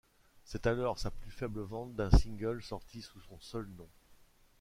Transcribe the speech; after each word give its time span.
C'est 0.45 0.65
alors 0.65 0.97
sa 0.97 1.11
plus 1.11 1.29
faible 1.29 1.61
vente 1.61 1.93
d'un 1.95 2.09
single 2.09 2.63
sorti 2.63 3.03
sous 3.03 3.21
son 3.21 3.39
seul 3.39 3.67
nom. 3.77 3.87